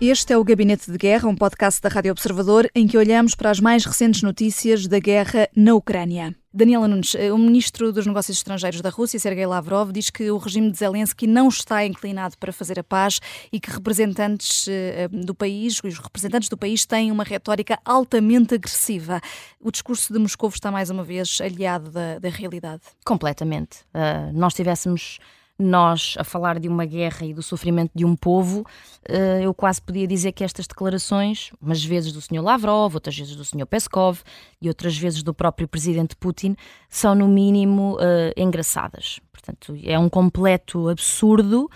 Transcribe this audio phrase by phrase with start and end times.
[0.00, 3.50] Este é o Gabinete de Guerra, um podcast da Rádio Observador em que olhamos para
[3.50, 6.34] as mais recentes notícias da guerra na Ucrânia.
[6.50, 10.70] Daniela Nunes, o ministro dos Negócios Estrangeiros da Rússia, Sergei Lavrov, diz que o regime
[10.70, 13.20] de Zelensky não está inclinado para fazer a paz
[13.52, 19.20] e que representantes eh, do país, os representantes do país têm uma retórica altamente agressiva.
[19.60, 22.82] O discurso de Moscou está mais uma vez aliado da, da realidade?
[23.04, 23.80] Completamente.
[23.94, 25.18] Uh, nós tivéssemos
[25.60, 28.64] nós a falar de uma guerra e do sofrimento de um povo,
[29.08, 32.42] eh, eu quase podia dizer que estas declarações, umas vezes do Sr.
[32.42, 33.66] Lavrov, outras vezes do Sr.
[33.66, 34.20] Peskov
[34.60, 36.56] e outras vezes do próprio presidente Putin,
[36.88, 39.20] são no mínimo uh, engraçadas.
[39.30, 41.70] Portanto, é um completo absurdo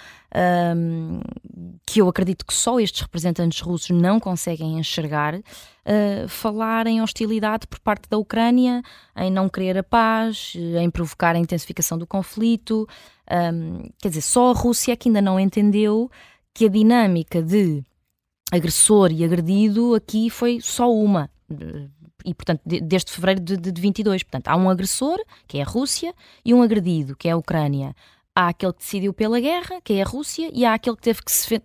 [0.77, 1.21] um,
[1.87, 5.35] que eu acredito que só estes representantes russos não conseguem enxergar.
[5.35, 8.83] Uh, falar em hostilidade por parte da Ucrânia,
[9.17, 12.89] em não querer a paz, em provocar a intensificação do conflito.
[13.31, 16.11] Um, quer dizer, só a Rússia é que ainda não entendeu
[16.53, 17.83] que a dinâmica de
[18.53, 21.31] agressor e agredido aqui foi só uma.
[22.25, 24.23] E, portanto, desde fevereiro de, de 22.
[24.23, 27.95] Portanto, há um agressor, que é a Rússia, e um agredido, que é a Ucrânia.
[28.35, 31.23] Há aquele que decidiu pela guerra, que é a Rússia, e há aquele que teve
[31.23, 31.61] que se,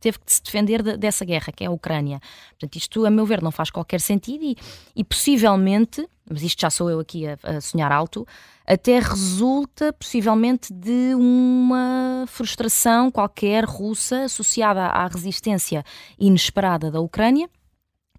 [0.00, 2.20] teve que se defender de, dessa guerra, que é a Ucrânia.
[2.50, 4.56] Portanto, isto, a meu ver, não faz qualquer sentido e,
[4.94, 8.26] e possivelmente, mas isto já sou eu aqui a, a sonhar alto,
[8.66, 15.84] até resulta possivelmente de uma frustração qualquer russa associada à resistência
[16.18, 17.48] inesperada da Ucrânia,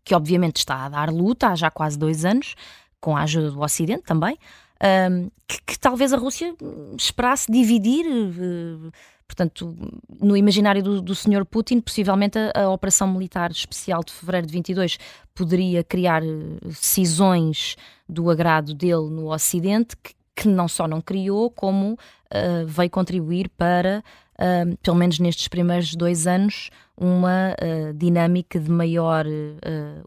[0.03, 2.56] que obviamente está a dar luta há já quase dois anos,
[3.02, 4.38] com a ajuda do Ocidente também,
[4.83, 6.53] um, que, que, talvez a Rússia
[6.97, 8.05] esperasse dividir.
[8.05, 8.91] Uh,
[9.27, 9.75] Portanto,
[10.21, 11.45] no imaginário do, do Sr.
[11.45, 14.97] Putin, possivelmente a, a, Operação Militar Especial de fevereiro de 22
[15.33, 16.27] poderia criar eh,
[16.71, 17.75] cisões
[18.07, 23.49] do agrado dele no Ocidente, que, que não só não criou, como uh, veio contribuir
[23.49, 24.03] para,
[24.35, 29.25] uh, pelo menos nestes primeiros dois anos, uma uh, dinâmica de maior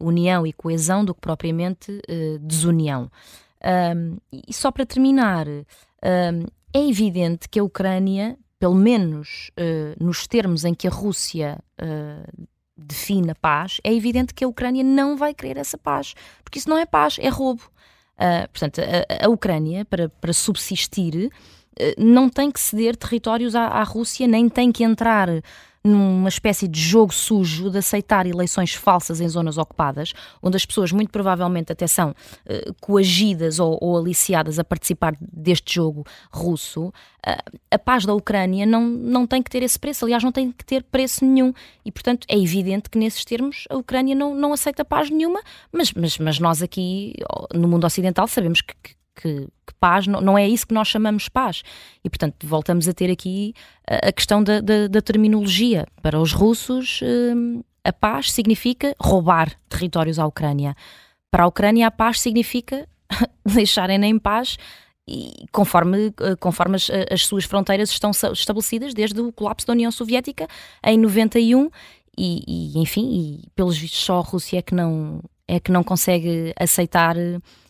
[0.01, 2.01] união e coesão do que propriamente
[2.41, 3.11] desunião.
[4.33, 5.47] E só para terminar,
[6.03, 9.51] é evidente que a Ucrânia, pelo menos
[10.01, 11.59] nos termos em que a Rússia
[12.77, 16.15] define a paz, é evidente que a Ucrânia não vai querer essa paz,
[16.45, 17.63] porque isso não é paz, é roubo.
[18.19, 21.31] Uh, portanto, a, a, Ucrânia, para, para subsistir, uh,
[21.97, 25.29] não tem que ceder territórios à, à Rússia, nem tem que entrar
[25.89, 30.13] numa espécie de jogo sujo de aceitar eleições falsas em zonas ocupadas,
[30.43, 35.77] onde as pessoas muito provavelmente até são uh, coagidas ou, ou, aliciadas a participar deste
[35.77, 40.23] jogo russo, uh, a paz da Ucrânia não, não tem que ter esse preço, aliás,
[40.23, 41.53] não tem que ter preço nenhum.
[41.85, 45.41] E, portanto, é evidente que nesses termos a Ucrânia não, não aceita paz nenhuma,
[45.73, 47.15] mas, mas, mas nós aqui
[47.55, 50.89] no mundo ocidental sabemos que, que que, que paz não, não, é isso que nós
[50.89, 51.63] chamamos paz.
[52.05, 53.53] E, portanto, voltamos a ter aqui
[53.87, 55.87] a, a questão da, da, da, terminologia.
[56.01, 60.77] Para os russos, hum, a paz significa roubar territórios à Ucrânia.
[61.31, 62.89] Para a Ucrânia, a paz significa
[63.45, 64.57] deixarem-na em paz
[65.07, 69.91] e conforme, eh, conforme as, as, suas fronteiras estão estabelecidas desde o colapso da União
[69.91, 70.47] Soviética
[70.85, 71.71] em 91
[72.17, 75.83] e, e enfim, e pelos vistos só a Rússia é que não, é que não
[75.83, 77.17] consegue aceitar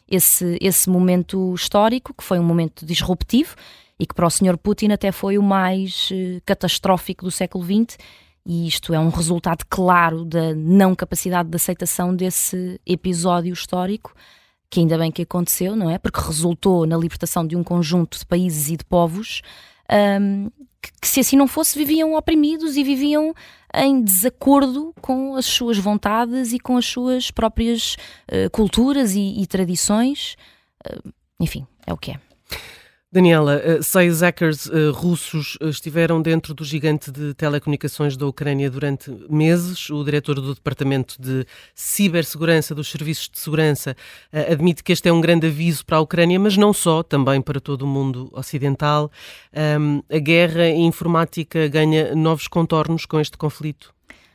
[0.08, 3.54] esse, esse momento histórico, que foi um momento disruptivo
[3.98, 4.56] e que para o Sr.
[4.56, 7.98] Putin até foi o mais uh, catastrófico do século XX.
[8.46, 14.14] E isto é um resultado claro da não capacidade de aceitação desse episódio histórico,
[14.70, 15.98] que ainda bem que aconteceu, não é?
[15.98, 19.42] Porque resultou na libertação de um conjunto de países e de povos
[19.90, 20.50] um,
[20.82, 23.34] que, que, se assim não fosse, viviam oprimidos e viviam
[23.74, 27.96] em desacordo com as suas vontades e com as suas próprias
[28.32, 30.36] uh, culturas e, e tradições.
[30.86, 32.20] Uh, enfim, é o que é.
[33.10, 39.10] Daniela, eh, seis hackers uh, russos estiveram dentro do gigante de telecomunicações da Ucrânia durante
[39.30, 39.88] meses.
[39.88, 43.96] O diretor do Departamento de Cibersegurança dos Serviços de Segurança
[44.30, 47.58] admite que este é um grande aviso para a Ucrânia, mas não só, também para
[47.58, 49.10] todo o mundo ocidental.
[50.10, 53.94] A guerra informática ganha novos contornos com este conflito.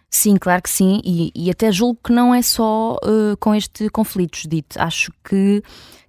[0.09, 3.89] Sim, claro que sim, e, e até julgo que não é só uh, com este
[3.89, 4.77] conflito, Judite.
[4.77, 5.63] Acho que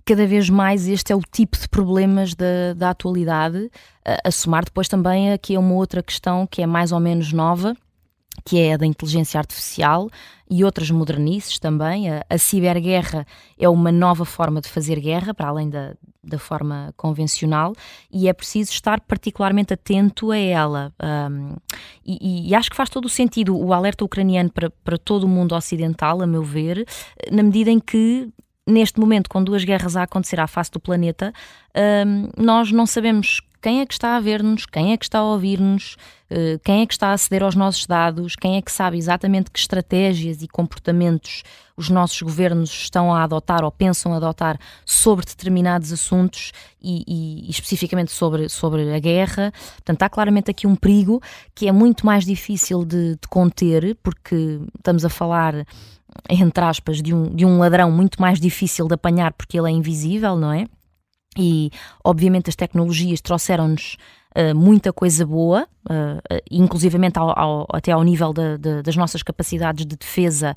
[0.04, 3.70] cada vez mais este é o tipo de problemas da, da atualidade,
[4.04, 7.32] a, a somar depois também aqui a uma outra questão que é mais ou menos
[7.32, 7.74] nova,
[8.44, 10.10] que é a da inteligência artificial
[10.50, 12.10] e outras modernices também.
[12.10, 13.26] A, a, ciberguerra
[13.58, 17.72] é uma nova forma de fazer guerra, para além da, da forma convencional,
[18.12, 20.92] e é preciso estar particularmente atento a ela.
[21.02, 21.56] Um,
[22.04, 25.28] e, e, acho que faz todo o sentido o alerta ucraniano para, para todo o
[25.28, 26.86] mundo ocidental, a meu ver,
[27.30, 28.28] na medida em que
[28.66, 31.32] neste momento, com duas guerras a acontecer à face do planeta,
[32.06, 35.24] um, nós não sabemos quem é que está a ver-nos, quem é que está a
[35.24, 35.96] ouvir-nos,
[36.30, 39.50] uh, quem é que está a aceder aos nossos dados, quem é que sabe exatamente
[39.50, 41.42] que estratégias e comportamentos
[41.74, 47.50] os nossos governos estão a adotar ou pensam adotar sobre determinados assuntos e, e, e
[47.50, 49.50] especificamente sobre, sobre a guerra.
[49.76, 51.22] Portanto, há claramente aqui um perigo
[51.54, 55.66] que é muito mais difícil de, de conter, porque estamos a falar
[56.28, 59.72] entre aspas, de um, de um ladrão muito mais difícil de apanhar porque ele é
[59.72, 60.66] invisível, não é?
[61.36, 61.70] E
[62.04, 63.96] obviamente as tecnologias trouxeram-nos
[64.36, 69.22] uh, muita coisa boa, uh, inclusivamente ao, ao, até ao nível de, de, das nossas
[69.22, 70.54] capacidades de defesa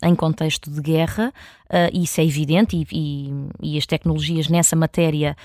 [0.00, 1.32] em contexto de guerra,
[1.66, 5.36] uh, isso é evidente, e, e, e, as tecnologias nessa matéria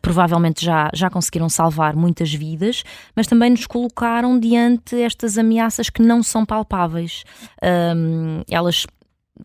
[0.00, 2.82] provavelmente já, já conseguiram salvar muitas vidas,
[3.14, 7.24] mas também nos colocaram diante estas ameaças que não são palpáveis.
[8.50, 8.86] elas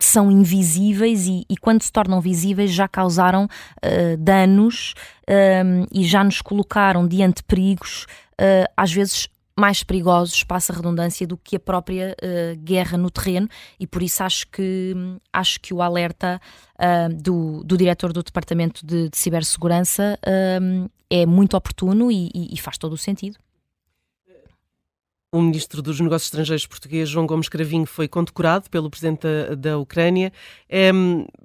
[0.00, 4.94] são invisíveis e, e, quando se tornam visíveis já causaram uh, danos
[5.28, 8.04] um, e já nos colocaram diante perigos,
[8.40, 13.10] uh, às vezes mais perigosos, passa a redundância, do que a própria uh, guerra no
[13.10, 13.48] terreno,
[13.80, 14.94] e por isso acho que,
[15.32, 16.40] acho que o alerta
[17.20, 20.16] do, do diretor do Departamento de, de Cibersegurança
[21.10, 23.36] é muito oportuno e, e, e faz todo o sentido.
[25.30, 29.78] O ministro dos Negócios Estrangeiros português, João Gomes Cravinho, foi condecorado pelo presidente da, da
[29.78, 30.32] Ucrânia.
[30.66, 30.90] É,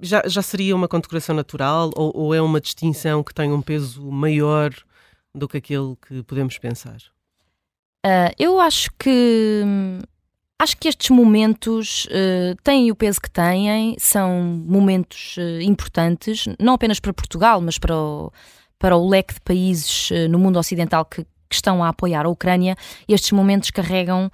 [0.01, 4.09] já, já, seria uma condecoração natural ou, ou, é uma distinção que tem um peso
[4.09, 4.74] maior
[5.35, 6.95] do que aquele que podemos pensar?
[8.06, 9.63] Uh, eu acho que
[10.57, 16.75] acho que estes momentos uh, têm o peso que têm, são momentos uh, importantes, não
[16.75, 18.31] apenas para Portugal, mas para o,
[18.79, 22.75] para o leque de países no mundo ocidental que, que estão a apoiar a Ucrânia,
[23.07, 24.31] estes momentos carregam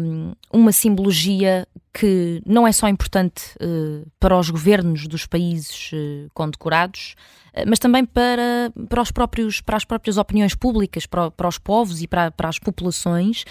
[0.00, 6.30] um, uma simbologia que não é só importante uh, para os governos dos países uh,
[6.32, 7.16] condecorados,
[7.52, 11.58] uh, mas também para, para, os próprios, para as próprias opiniões públicas, para, para os
[11.58, 13.44] povos e para, para as populações,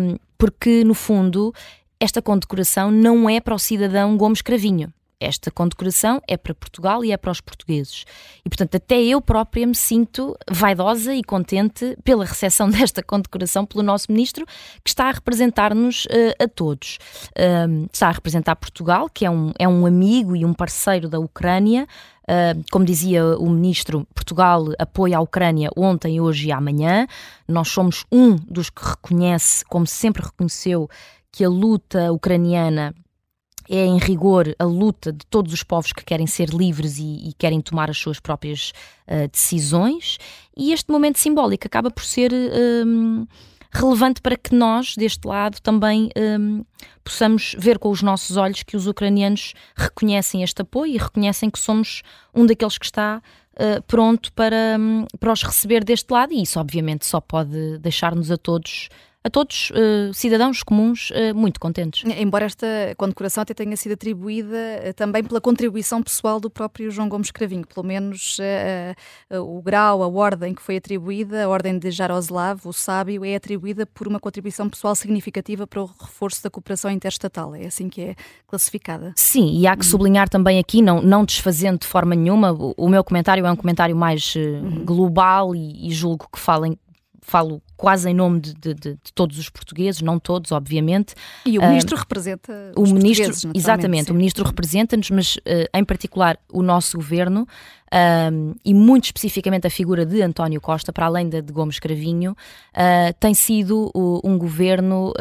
[0.00, 1.54] um, porque, no fundo,
[1.98, 4.92] esta condecoração não é para o cidadão Gomes Cravinho
[5.22, 8.04] esta condecoração é para Portugal e é para os portugueses.
[8.44, 13.82] E, portanto, até eu própria me sinto vaidosa e contente pela recepção desta condecoração pelo
[13.82, 14.44] nosso ministro,
[14.82, 16.98] que está a representar-nos uh, a todos.
[17.30, 21.18] Uh, está a representar Portugal, que é um, é um amigo e um parceiro da
[21.18, 21.86] Ucrânia.
[22.22, 27.06] Uh, como dizia o ministro, Portugal apoia a Ucrânia ontem, hoje e amanhã.
[27.48, 30.88] Nós somos um dos que reconhece, como sempre reconheceu,
[31.32, 32.94] que a luta ucraniana
[33.68, 37.32] é, em rigor, a luta de todos os povos que querem ser livres e, e
[37.38, 38.72] querem tomar as suas próprias
[39.06, 40.18] uh, decisões,
[40.56, 43.26] e este momento simbólico acaba por ser um,
[43.72, 46.64] relevante para que nós, deste lado, também um,
[47.02, 51.58] possamos ver com os nossos olhos que os ucranianos reconhecem este apoio e reconhecem que
[51.58, 52.02] somos
[52.34, 53.22] um daqueles que está
[53.52, 58.30] Uh, pronto para, um, para os receber deste lado, e isso obviamente só pode deixar-nos
[58.30, 58.88] a todos
[59.24, 62.02] a todos, uh, cidadãos comuns, uh, muito contentes.
[62.18, 62.66] Embora esta
[62.96, 67.64] condecoração até tenha sido atribuída uh, também pela contribuição pessoal do próprio João Gomes Cravinho,
[67.66, 68.38] pelo menos
[69.30, 73.86] o grau, a ordem que foi atribuída, a ordem de Jaroslav, o sábio, é atribuída
[73.86, 77.54] por uma contribuição pessoal significativa para o reforço da cooperação interestatal.
[77.54, 78.14] É assim que é
[78.46, 79.12] classificada.
[79.16, 83.04] Sim, e há que sublinhar também aqui, não, não desfazendo de forma nenhuma, o, meu
[83.04, 84.84] comentário é um comentário mais uhum.
[84.84, 86.78] global e, e julgo que falem
[87.22, 91.16] falo quase em nome de, de, de, todos os portugueses, não todos, obviamente.
[91.44, 94.12] E o ministro uh, representa o ministro, Exatamente, sim.
[94.12, 95.40] o ministro representa-nos, mas uh,
[95.74, 101.06] em particular o nosso governo uh, e muito especificamente a figura de António Costa, para
[101.06, 102.36] além da de Gomes Cravinho,
[103.18, 103.90] tem sido
[104.22, 105.12] um governo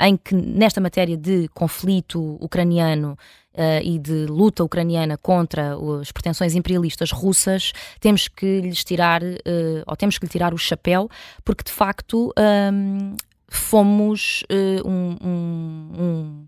[0.00, 3.18] em que nesta matéria de conflito ucraniano
[3.52, 9.82] Uh, e de luta ucraniana contra as pretensões imperialistas russas, temos que lhes tirar, uh,
[9.86, 11.10] ou temos que lhe tirar o chapéu,
[11.44, 11.81] porque de facto
[12.38, 13.16] um,
[13.48, 16.46] fomos uh, um, um,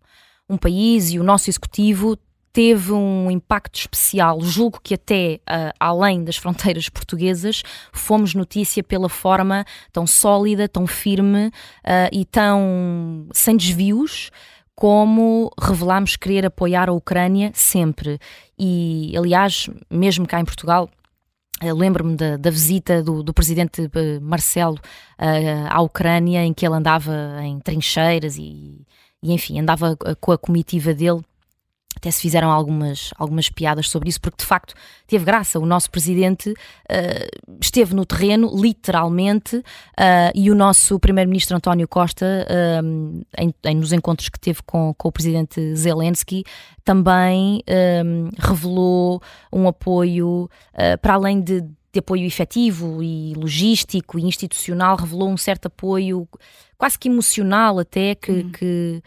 [0.48, 2.16] um, país e o nosso executivo
[2.52, 4.40] teve um impacto especial.
[4.40, 7.62] Julgo que até uh, além das fronteiras portuguesas
[7.92, 14.30] fomos notícia pela forma tão sólida, tão firme uh, e tão sem desvios
[14.74, 18.18] como revelámos querer apoiar a Ucrânia sempre.
[18.58, 21.03] E, aliás, mesmo cá em Portugal, eh,
[21.62, 26.74] lembro-me da, da, visita do, do presidente eh, Marcelo uh, à Ucrânia, em que ele
[26.74, 28.84] andava em trincheiras e,
[29.22, 31.22] e enfim, andava com a comitiva dele
[32.04, 34.74] até se fizeram algumas, algumas piadas sobre isso, porque de facto
[35.06, 35.58] teve graça.
[35.58, 39.62] O nosso presidente uh, esteve no terreno, literalmente, uh,
[40.34, 45.08] e o nosso primeiro-ministro António Costa, uh, em, em, nos encontros que teve com, com
[45.08, 46.44] o presidente Zelensky,
[46.84, 47.62] também
[48.38, 50.50] revelou um apoio,
[51.00, 56.28] para além de de apoio efetivo e logístico e institucional, revelou um certo apoio,
[56.76, 58.50] quase que emocional até, que, uhum.
[58.50, 59.02] que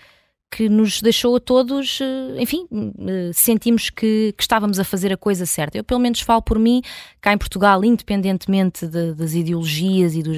[0.57, 2.67] que nos deixou a todos, eh, enfim,
[3.07, 5.77] eh, sentimos que, que, estávamos a fazer a coisa certa.
[5.77, 6.81] Eu, pelo menos, falo por mim,
[7.21, 10.35] cá em Portugal, independentemente de, das ideologias e, dos,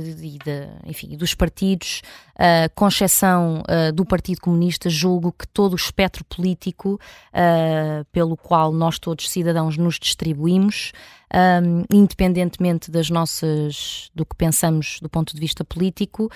[0.00, 2.02] de, de, enfim, dos partidos,
[2.34, 7.00] uh, com exceção uh, do Partido Comunista, julgo que todo o espectro político
[7.32, 10.92] uh, pelo qual nós todos cidadãos nos distribuímos,
[11.34, 16.30] um, independentemente das nossas do que pensamos do ponto de vista político,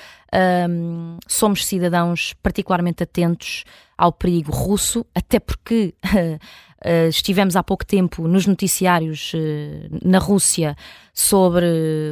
[0.68, 3.64] um, somos cidadãos particularmente atentos
[3.96, 5.94] ao perigo russo, até porque
[6.82, 10.74] Uh, estivemos há pouco tempo nos noticiários uh, na Rússia
[11.12, 11.66] sobre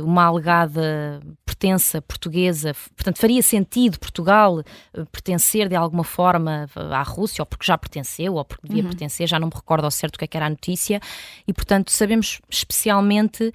[0.04, 7.40] uma alegada pertença portuguesa, portanto, faria sentido Portugal uh, pertencer de alguma forma à Rússia,
[7.40, 8.90] ou porque já pertenceu, ou porque devia uhum.
[8.90, 11.00] pertencer, já não me recordo ao certo o que, é que era a notícia,
[11.46, 13.50] e portanto sabemos especialmente,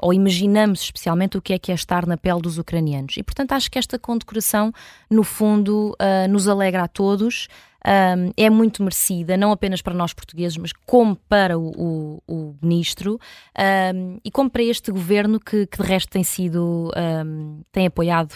[0.00, 3.16] ou imaginamos especialmente o que é que é estar na pele dos ucranianos.
[3.16, 4.72] E portanto acho que esta condecoração,
[5.10, 5.96] no fundo,
[6.30, 7.48] nos alegra a todos
[7.86, 12.56] um, é muito merecida, não apenas para nós portugueses, mas como para o, o, o
[12.60, 13.20] ministro
[13.94, 16.90] um, e como para este governo que, que de resto tem sido,
[17.24, 18.32] um, tem apoiado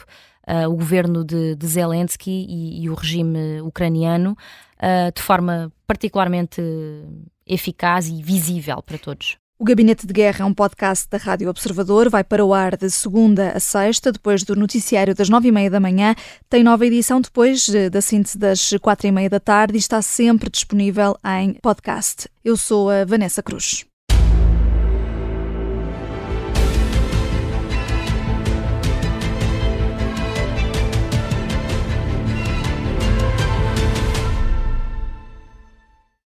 [0.46, 4.36] uh, o governo de, de Zelensky e, e, o regime ucraniano
[4.76, 6.62] uh, de forma particularmente
[7.46, 9.36] eficaz e visível para todos.
[9.60, 12.08] O Gabinete de Guerra é um podcast da Rádio Observador.
[12.08, 15.68] Vai para o ar de segunda a sexta, depois do noticiário das nove e meia
[15.68, 16.14] da manhã.
[16.48, 20.00] Tem nova edição depois eh, da síntese das quatro e meia da tarde e está
[20.00, 22.26] sempre disponível em podcast.
[22.42, 23.89] Eu sou a Vanessa Cruz.